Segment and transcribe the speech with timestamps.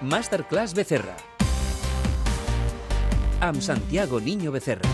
[0.00, 1.14] Masterclass Becerra.
[3.40, 4.88] Amb Santiago Niño Becerra.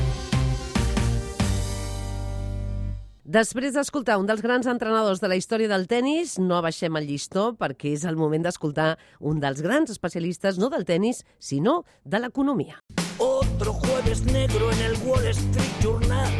[3.23, 7.53] Després d'escoltar un dels grans entrenadors de la història del tennis, no abaixem el llistó
[7.55, 12.83] perquè és el moment d'escoltar un dels grans especialistes no del tennis, sinó de l'economia.
[13.19, 16.35] Otro jueves negro en el Wall Street Journal.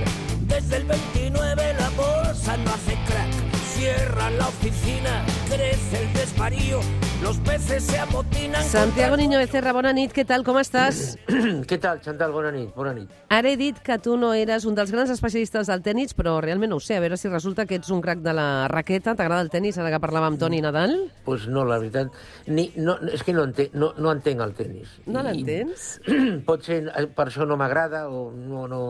[0.47, 3.33] Desde el 29 la bolsa no hace crack.
[3.77, 6.81] Cierran la oficina, crece el desvarío,
[7.23, 8.63] los peces se amotinan.
[8.65, 11.17] Santiago Niño Becerra, bona nit, què tal, com estàs?
[11.69, 12.33] Què tal, Chantal?
[12.35, 13.11] Bona nit, bona nit.
[13.33, 16.73] Ara he dit que tu no eres un dels grans especialistes del tennis, però realment
[16.75, 16.97] no ho sé.
[16.97, 19.17] A veure si resulta que ets un crac de la raqueta.
[19.17, 20.97] T'agrada el tennis, ara que parlàvem amb Toni Nadal?
[21.25, 22.13] Pues no, la veritat,
[22.47, 24.99] ni, no, és que no entenc, no, no entenc el tennis.
[25.07, 25.97] No l'entens?
[26.49, 28.83] Pot ser, eh, per això no m'agrada o no, no,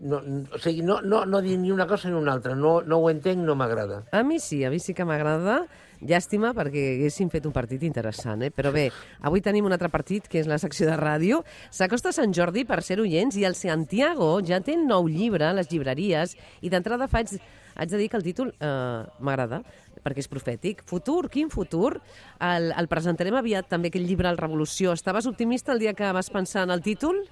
[0.00, 0.20] no,
[0.54, 2.54] o sigui, no, no, no dir ni una cosa ni una altra.
[2.54, 4.04] No, no ho entenc, no m'agrada.
[4.12, 5.64] A mi sí, a mi sí que m'agrada.
[5.98, 8.52] Llàstima perquè haguéssim fet un partit interessant, eh?
[8.54, 8.84] Però bé,
[9.26, 11.40] avui tenim un altre partit, que és la secció de ràdio.
[11.74, 15.72] S'acosta Sant Jordi per ser oients i el Santiago ja té nou llibre a les
[15.72, 17.34] llibreries i d'entrada faig,
[17.74, 19.64] haig de dir que el títol eh, m'agrada
[19.98, 20.86] perquè és profètic.
[20.86, 21.96] Futur, quin futur?
[22.38, 24.94] El, el presentarem aviat també aquest llibre, El Revolució.
[24.94, 27.24] Estaves optimista el dia que vas pensar en el títol?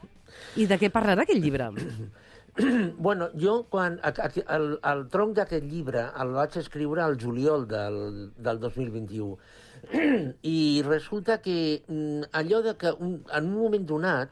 [0.59, 1.70] I de què parlarà aquest llibre?
[2.99, 7.67] bueno, jo, quan a- a- el, el tronc d'aquest llibre el vaig escriure al juliol
[7.69, 8.01] del,
[8.37, 9.37] del 2021
[10.43, 14.31] i resulta que mm, allò de que un, en un moment donat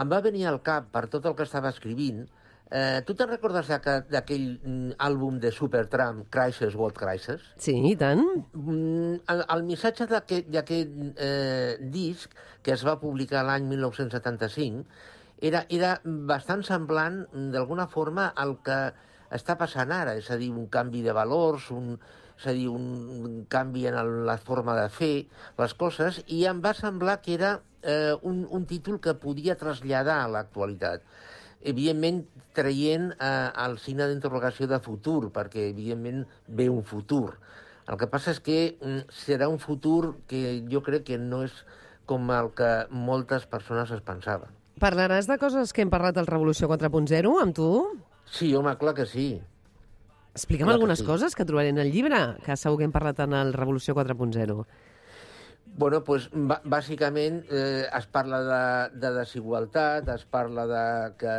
[0.00, 2.26] em va venir al cap per tot el que estava escrivint
[2.70, 7.40] Eh, tu te'n recordes d'aqu- d'aquell mm, àlbum de Supertramp, Crisis, World Crisis?
[7.58, 8.20] Sí, i tant.
[8.54, 12.30] Mm, el, el missatge d'aquest, eh, disc,
[12.62, 14.84] que es va publicar l'any 1975,
[15.40, 18.78] era, era bastant semblant, mm, d'alguna forma, al que
[19.30, 21.96] està passant ara, és a dir, un canvi de valors, un,
[22.38, 25.14] és a dir, un canvi en el, la forma de fer
[25.58, 30.22] les coses, i em va semblar que era eh, un, un títol que podia traslladar
[30.24, 31.06] a l'actualitat
[31.60, 32.22] evidentment
[32.56, 37.36] traient eh, el signe d'interrogació de futur, perquè evidentment ve un futur.
[37.90, 41.54] El que passa és que mm, serà un futur que jo crec que no és
[42.10, 44.59] com el que moltes persones es pensaven.
[44.80, 47.66] Parlaràs de coses que hem parlat al Revolució 4.0 amb tu?
[48.30, 49.34] Sí, home, clar que sí.
[50.32, 51.04] Explica'm Clar que algunes sí.
[51.06, 54.64] coses que trobaré en el llibre, que segur que hem parlat en el Revolució 4.0.
[55.80, 60.84] Bueno, pues, bà- bàsicament eh, es parla de, de desigualtat, es parla de
[61.20, 61.34] que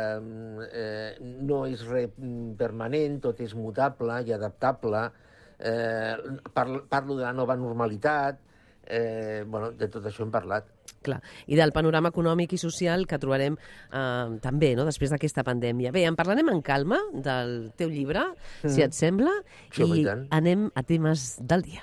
[0.72, 5.02] eh, no és res mm, permanent, tot és mutable i adaptable,
[5.58, 6.14] eh,
[6.54, 8.40] parlo, parlo de la nova normalitat,
[8.86, 10.64] eh, bueno, de tot això hem parlat.
[11.02, 11.20] Clar.
[11.46, 15.92] I del panorama econòmic i social que trobarem eh, també, no?, després d'aquesta pandèmia.
[15.92, 18.28] Bé, en parlarem en calma del teu llibre,
[18.64, 19.32] si et sembla,
[19.72, 21.82] Sí, i anem a temes del dia.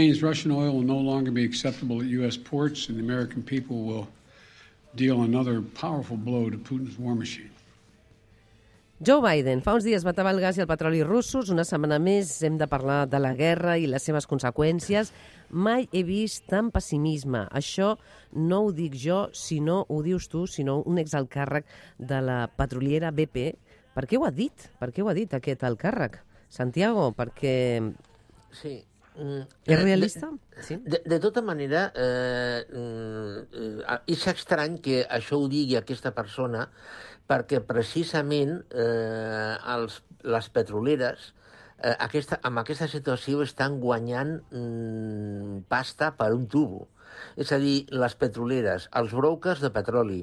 [0.00, 2.36] means Russian oil will no longer be acceptable at U.S.
[2.38, 4.08] ports, and the American people will
[4.96, 7.50] deal another powerful blow to Putin's war machine.
[9.00, 11.48] Joe Biden fa uns dies va tabar el gas i el petroli russos.
[11.48, 15.08] Una setmana més hem de parlar de la guerra i les seves conseqüències.
[15.56, 17.46] Mai he vist tant pessimisme.
[17.48, 17.94] Això
[18.36, 21.64] no ho dic jo, sinó ho dius tu, sinó un exalcàrrec
[21.96, 23.46] de la petroliera BP.
[23.96, 24.68] Per què ho ha dit?
[24.76, 26.20] Per què ho ha dit aquest alt càrrec?
[26.52, 27.56] Santiago, perquè
[28.52, 28.82] Sí.
[29.16, 30.28] Mm, és eh, realista?
[30.62, 30.76] Sí.
[30.84, 36.68] De, de tota manera, eh, mm, eh, és estrany que això ho digui aquesta persona
[37.30, 41.30] perquè precisament eh, els, les petroleres
[41.82, 46.88] eh, aquesta, amb aquesta situació estan guanyant mm, pasta per un tubo.
[47.40, 50.20] És a dir, les petroleres, els brokers de petroli,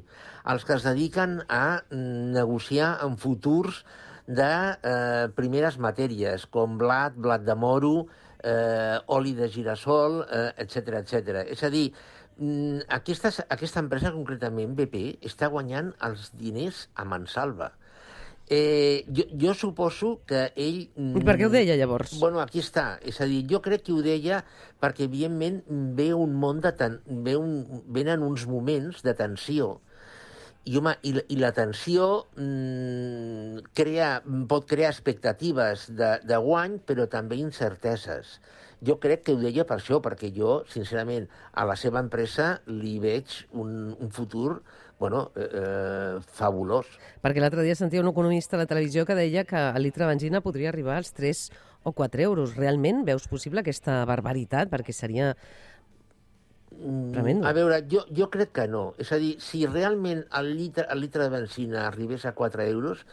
[0.52, 3.84] els que es dediquen a mm, negociar en futurs
[4.28, 8.08] de eh, primeres matèries, com blat, blat de moro,
[8.44, 11.44] eh, oli de girassol, eh, etc etc.
[11.48, 11.88] És a dir,
[12.40, 17.72] mm, aquesta, aquesta empresa concretament, BP, està guanyant els diners a mansalva.
[18.50, 20.86] Eh, jo, jo suposo que ell...
[20.96, 22.14] I per què ho deia, llavors?
[22.22, 22.94] Bueno, aquí està.
[23.04, 24.40] És a dir, jo crec que ho deia
[24.80, 25.58] perquè, evidentment,
[25.98, 26.96] ve un món de ten...
[27.26, 27.84] ve un...
[27.92, 29.82] venen uns moments de tensió.
[30.68, 32.08] I, home, i, la- i la tensió
[32.40, 34.14] mm, crea,
[34.48, 38.38] pot crear expectatives de, de guany, però també incerteses.
[38.86, 42.98] Jo crec que ho deia per això, perquè jo, sincerament, a la seva empresa li
[43.02, 44.60] veig un, un futur
[45.00, 46.90] bueno, eh, eh, fabulós.
[47.22, 50.12] Perquè l'altre dia sentia un economista a la televisió que deia que el litre de
[50.12, 51.48] benzina podria arribar als 3
[51.84, 52.56] o 4 euros.
[52.58, 54.72] Realment veus possible aquesta barbaritat?
[54.74, 55.34] Perquè seria...
[56.78, 57.48] Tremendo.
[57.48, 58.92] A veure, jo, jo crec que no.
[59.02, 63.06] És a dir, si realment el litre, el litre de benzina arribés a 4 euros,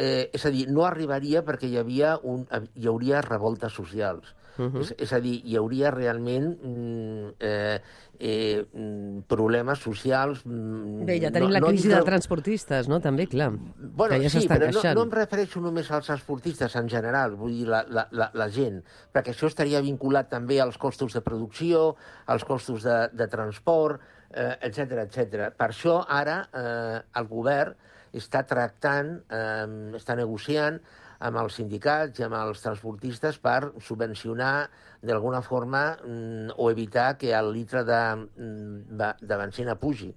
[0.00, 4.32] eh, és a dir, no arribaria perquè hi, havia un, hi hauria revoltes socials.
[4.60, 7.78] és, és a dir, hi hauria realment mm, eh,
[8.18, 10.42] eh, mm, problemes socials...
[10.44, 12.98] mm, Bé, ja tenim no- la no crisi dic de transportistes, no?
[13.00, 16.90] També, clar, Bueno, que ja sí, però no, no em refereixo només als esportistes en
[16.92, 18.82] general, vull dir la, la, la, la gent,
[19.14, 21.94] perquè això estaria vinculat també als costos de producció,
[22.26, 24.02] als costos de, de transport,
[24.34, 25.48] eh, etc etc.
[25.56, 27.72] Per això ara eh, el govern
[28.16, 30.80] està tractant, eh, està negociant
[31.20, 34.70] amb els sindicats i amb els transportistes per subvencionar
[35.04, 40.14] d'alguna forma mm, o evitar que el litre de, mm, de, benzina pugi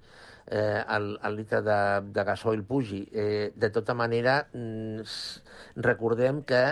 [0.48, 1.80] eh, el, el litre de,
[2.14, 3.04] de gasoil pugi.
[3.12, 5.04] Eh, de tota manera, mm,
[5.84, 6.64] recordem que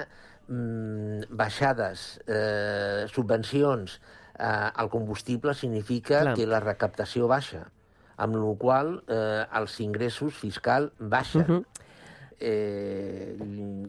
[0.47, 3.99] mm, baixades, eh, subvencions
[4.37, 6.35] eh, al combustible significa Clar.
[6.35, 7.67] que la recaptació baixa,
[8.21, 11.45] amb la qual eh, els ingressos fiscal baixen.
[11.47, 11.63] Mhm.
[12.41, 13.35] eh,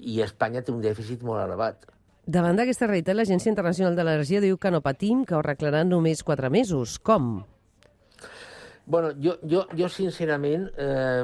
[0.00, 1.86] I Espanya té un dèficit molt elevat.
[2.22, 6.22] Davant d'aquesta realitat, l'Agència Internacional de l'Energia diu que no patim, que ho arreglaran només
[6.22, 6.98] quatre mesos.
[7.02, 7.42] Com?
[8.84, 11.22] Bueno, jo, jo, jo sincerament, eh,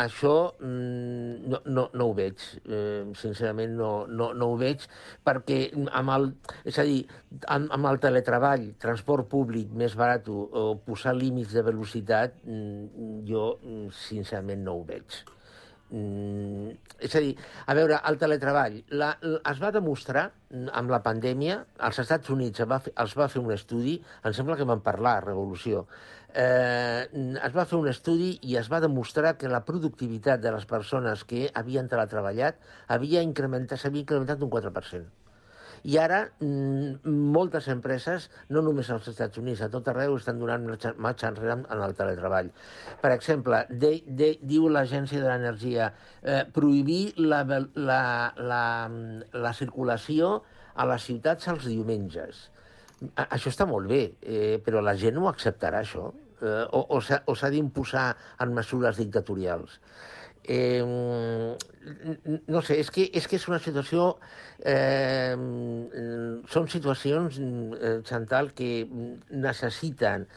[0.00, 2.40] això mm, no, no, no ho veig.
[2.64, 4.86] Eh, sincerament, no, no, no ho veig,
[5.26, 5.58] perquè
[6.00, 6.30] amb el,
[6.64, 7.02] és a dir,
[7.52, 13.50] amb, amb el teletreball, transport públic més barat o posar límits de velocitat, mm, jo
[13.60, 15.20] mm, sincerament no ho veig.
[15.94, 16.72] Mm,
[17.04, 17.34] és a dir,
[17.68, 20.24] a veure, el teletreball la, l- es va demostrar
[20.72, 24.34] amb la pandèmia, als Estats Units es va, fer, es va fer un estudi, em
[24.34, 25.84] sembla que van parlar Revolució,
[26.34, 27.08] eh,
[27.46, 31.24] es va fer un estudi i es va demostrar que la productivitat de les persones
[31.24, 32.58] que havien teletreballat
[32.88, 35.04] havia incrementat, incrementat un 4%.
[35.84, 36.22] I ara
[37.04, 40.64] moltes empreses, no només als Estats Units, a tot arreu estan donant
[40.96, 42.48] marxa, enrere en el teletreball.
[43.02, 45.90] Per exemple, de, de, diu l'Agència de l'Energia
[46.22, 47.42] eh, prohibir la,
[47.76, 48.00] la,
[48.40, 48.62] la,
[49.44, 50.38] la circulació
[50.74, 52.46] a les ciutats els diumenges.
[53.20, 56.14] A- Això està molt bé, eh, però la gent no acceptarà, això.
[56.42, 58.08] Eh, o o s'ha d'imposar
[58.40, 59.78] en mesures dictatorials.
[60.44, 64.18] Eh, no sé, és que és, que és una situació...
[64.60, 65.36] Eh,
[66.52, 68.84] són situacions, eh, Chantal, que
[69.30, 70.28] necessiten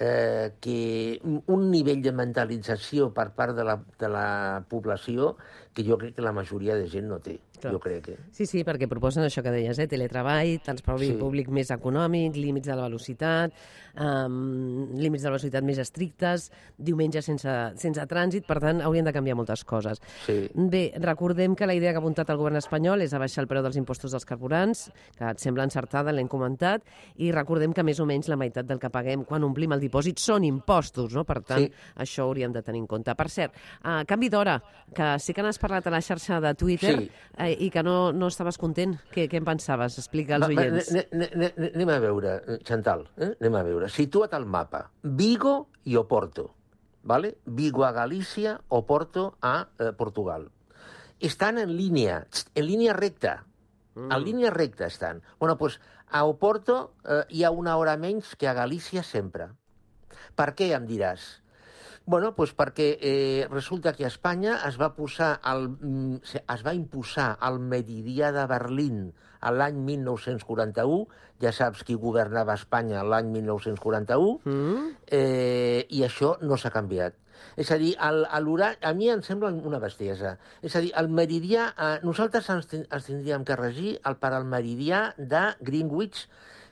[0.00, 4.28] eh, que un nivell de mentalització per part de la, de la
[4.70, 5.34] població
[5.72, 7.38] que jo crec que la majoria de gent no té.
[7.60, 7.72] Clar.
[7.74, 8.14] Jo crec que...
[8.32, 9.86] Sí, sí, perquè proposen això que deies, eh?
[9.86, 11.12] teletreball, transport Sí.
[11.20, 13.52] públic més econòmic, límits de la velocitat,
[14.00, 19.12] um, límits de la velocitat més estrictes, diumenge sense, sense trànsit, per tant, haurien de
[19.14, 20.00] canviar moltes coses.
[20.26, 20.48] Sí.
[20.54, 23.62] Bé, recordem que la idea que ha apuntat el govern espanyol és abaixar el preu
[23.62, 24.86] dels impostos dels carburants,
[25.18, 26.82] que et sembla encertada, l'hem comentat,
[27.20, 30.18] i recordem que més o menys la meitat del que paguem quan omplim el dipòsit
[30.18, 31.24] són impostos, no?
[31.28, 31.72] Per tant, Sí.
[31.96, 33.14] això hauríem de tenir en compte.
[33.14, 33.52] Per cert,
[33.84, 34.62] uh, canvi d'hora,
[34.94, 37.10] que sí que n'has parlat a la xarxa de Twitter Sí.
[37.38, 38.96] eh, i que no, no estaves content.
[39.12, 39.98] Què, què en pensaves?
[40.00, 40.90] Explica als Va, va, oients.
[40.92, 43.34] ne- ne- ne- ne- Anem a veure, eh, Chantal, eh?
[43.40, 43.88] anem a veure.
[43.88, 44.90] Situa't al mapa.
[45.02, 46.54] Vigo i Oporto.
[47.02, 47.38] ¿vale?
[47.46, 50.50] Vigo a Galícia, Oporto a eh, Portugal.
[51.18, 53.46] Estan en línia, en línia recta.
[53.94, 54.12] Mm.
[54.12, 55.22] En línia recta estan.
[55.38, 55.80] Bueno, pues
[56.10, 59.48] a Oporto eh, hi ha una hora menys que a Galícia sempre.
[60.36, 61.39] Per què, em diràs?
[62.10, 66.72] Bueno, doncs perquè eh, resulta que a Espanya es va posar el, mm, es va
[66.74, 71.04] imposar el meridià de Berlín a l'any 1941,
[71.40, 74.90] ja saps qui governava Espanya l'any 1941, Mm?
[75.06, 77.14] eh, i això no s'ha canviat.
[77.56, 80.34] És a dir, el, a mi em sembla una bestiesa.
[80.62, 84.44] És a dir, el meridià, eh, nosaltres ens, ens tindríem que regir el, per al
[84.44, 86.26] meridià de Greenwich,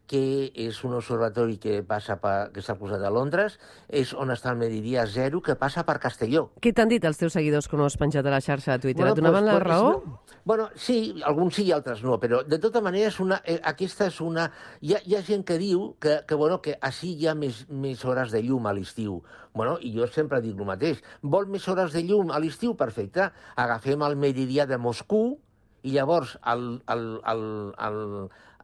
[0.09, 0.23] que
[0.57, 4.61] és un observatori que passa per, que s'ha posat a Londres, és on està el
[4.61, 6.49] meridià zero, que passa per Castelló.
[6.65, 9.07] Què t'han dit els teus seguidors que no has penjat a la xarxa de Twitter?
[9.07, 9.93] Et donaven pues, la pues, raó?
[9.93, 10.39] No.
[10.49, 14.09] Bueno, sí, alguns sí i altres no, però de tota manera és una, eh, aquesta
[14.09, 14.49] és una...
[14.81, 17.67] Hi ha, hi ha gent que diu que, que, bueno, que així hi ha més,
[17.69, 19.21] més hores de llum a l'estiu.
[19.53, 21.03] Bueno, i jo sempre dic el mateix.
[21.21, 22.73] Vol més hores de llum a l'estiu?
[22.81, 23.29] Perfecte.
[23.61, 25.35] Agafem el meridià de Moscou
[25.83, 27.45] i llavors al, al, al,
[27.77, 28.01] al,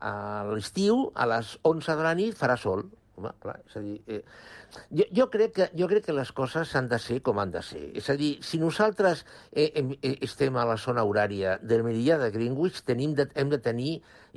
[0.04, 2.84] a l'estiu, a les 11 de la nit, farà sol.
[3.14, 4.22] Home, clar, és a dir, eh,
[4.90, 7.62] jo, jo, crec que, jo crec que les coses han de ser com han de
[7.62, 7.84] ser.
[7.96, 12.32] És a dir, si nosaltres eh, eh, estem a la zona horària del meridià de
[12.34, 13.94] Greenwich, tenim de, hem de tenir,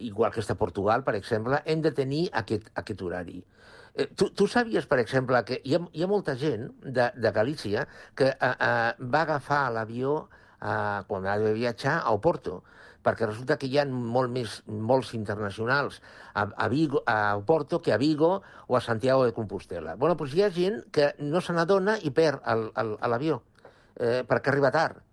[0.10, 3.42] igual que està a Portugal, per exemple, hem de tenir aquest, aquest horari.
[3.98, 7.34] Eh, tu, tu sabies, per exemple, que hi ha, hi ha molta gent de, de
[7.34, 10.20] Galícia que eh, eh, va agafar l'avió
[10.62, 12.62] eh, quan ha de viatjar a Oporto,
[13.08, 16.02] perquè resulta que hi ha molt més vols internacionals
[16.34, 19.96] a, a, Vigo, a Oporto que a Vigo o a Santiago de Compostela.
[19.96, 22.44] Bueno, doncs hi ha gent que no se n'adona i perd
[23.08, 23.42] l'avió,
[23.96, 25.04] eh, perquè arriba tard.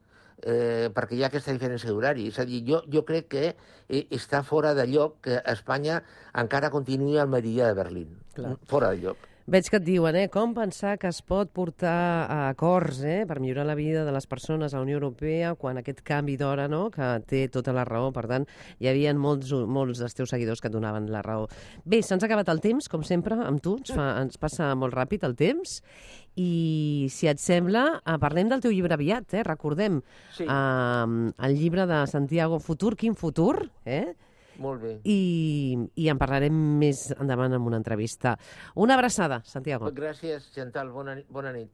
[0.45, 2.29] eh, perquè hi ha aquesta diferència d'horari.
[2.29, 3.45] És a dir, jo, jo crec que
[3.89, 6.03] eh, està fora de lloc que Espanya
[6.45, 8.19] encara continuï al meridià de Berlín.
[8.37, 8.57] Clar.
[8.69, 9.31] Fora de lloc.
[9.45, 10.29] Veig que et diuen, eh?
[10.33, 11.93] Com pensar que es pot portar
[12.33, 13.27] a acords eh?
[13.29, 16.65] per millorar la vida de les persones a la Unió Europea quan aquest canvi d'hora,
[16.73, 18.09] no?, que té tota la raó.
[18.17, 18.47] Per tant,
[18.81, 21.45] hi havia molts, molts dels teus seguidors que et donaven la raó.
[21.85, 23.77] Bé, se'ns ha acabat el temps, com sempre, amb tu.
[23.83, 25.77] Ens, fa, ens passa molt ràpid el temps.
[26.41, 29.45] I, si et sembla, eh, parlem del teu llibre aviat, eh?
[29.45, 30.01] Recordem
[30.39, 30.49] Sí.
[30.49, 34.15] eh, el llibre de Santiago Futur, quin futur, eh?
[34.63, 34.93] Molt bé.
[35.09, 38.37] I, i en parlarem més endavant en una entrevista.
[38.75, 39.91] Una abraçada, Santiago.
[39.95, 40.93] Gràcies, Chantal.
[40.95, 41.73] Bona, bona nit.